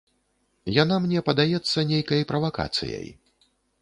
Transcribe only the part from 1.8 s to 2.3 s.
нейкай